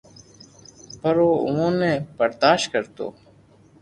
پر 1.01 1.15
او 1.23 1.29
اووہ 1.47 1.69
ني 1.79 1.93
برداݾت 2.17 2.63
ڪرتو 2.71 3.07